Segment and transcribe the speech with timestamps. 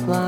[0.00, 0.21] of.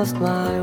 [0.00, 0.59] lost my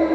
[0.00, 0.05] you.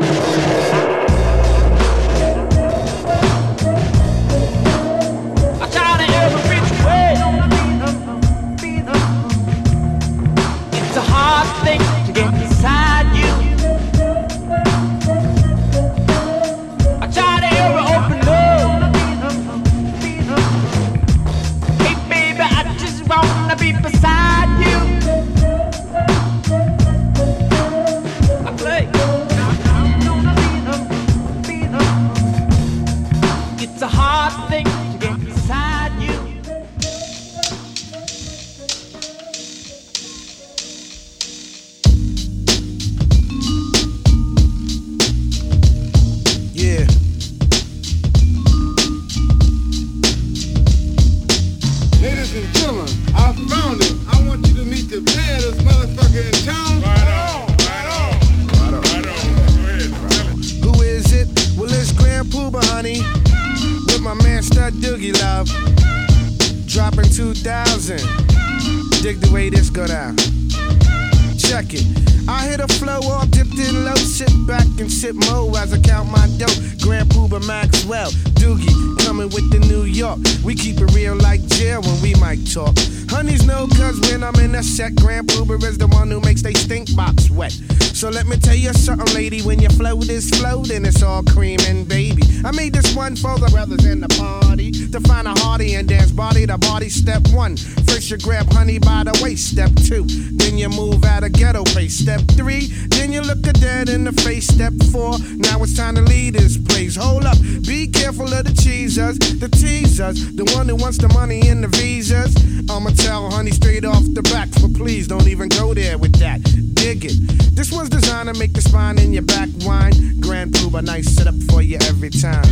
[101.31, 101.97] Ghetto pace.
[101.97, 104.47] Step three, then you look a dead in the face.
[104.47, 106.95] Step four, now it's time to lead this place.
[106.95, 111.47] Hold up, be careful of the cheesers, the teasers, the one who wants the money
[111.47, 112.35] and the visas.
[112.69, 116.41] I'ma tell honey straight off the back, but please don't even go there with that.
[116.75, 117.13] Dig it.
[117.55, 120.19] This one's designed to make the spine in your back whine.
[120.19, 122.45] Grand Puba, nice setup for you every time.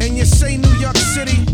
[0.00, 1.46] And you say New York City.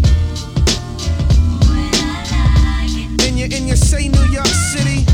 [3.40, 5.06] And you say New York City.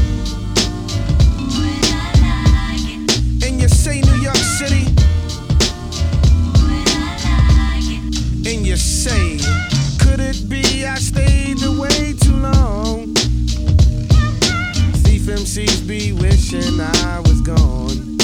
[3.46, 4.86] And you say New York City.
[8.48, 9.36] And you say,
[10.00, 13.14] could it be I stayed away too long?
[15.04, 18.23] Thief MCs be wishing I was gone.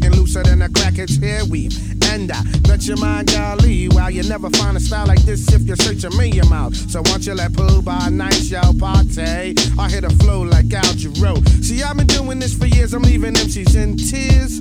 [0.00, 1.72] looser than a crackhead's hair weave.
[2.12, 5.62] And I let your mind golly, while you never find a style like this if
[5.62, 6.74] you're searching me your mouth.
[6.90, 9.54] So once you let poo by night, y'all party.
[9.78, 11.46] I hit a flow like Al Jarreau.
[11.62, 14.58] See, I've been doing this for years, I'm leaving MCs in tears,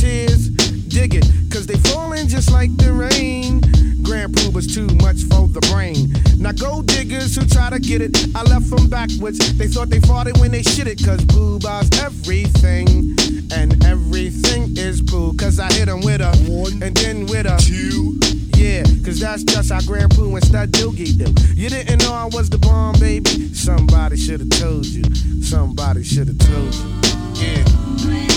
[0.00, 0.63] tears.
[0.94, 3.60] Dig it, cause they falling just like the rain.
[4.04, 6.14] Grand Puba's too much for the brain.
[6.38, 9.38] Now go diggers who try to get it, I left them backwards.
[9.58, 13.18] They thought they fought it when they shit it, cause Puba's everything.
[13.50, 17.58] And everything is poo, cause I hit them with a one and then with a
[17.58, 18.14] two.
[18.54, 21.26] Yeah, cause that's just how Grand Poo and Stud Doogie do.
[21.60, 23.52] You didn't know I was the bomb, baby?
[23.52, 25.02] Somebody should've told you.
[25.42, 26.86] Somebody should've told you.
[27.34, 28.33] Yeah.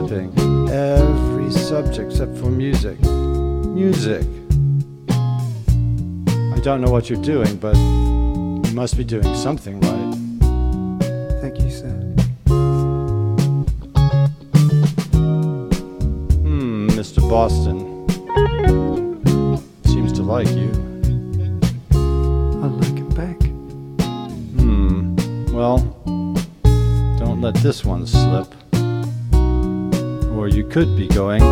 [0.00, 0.70] Slipping.
[0.70, 2.98] Every subject except for music.
[3.00, 4.26] Music.
[5.10, 10.14] I don't know what you're doing, but you must be doing something right.
[11.40, 11.90] Thank you, sir.
[16.42, 17.20] Hmm, Mr.
[17.28, 17.89] Boston.
[30.70, 31.49] Could be going.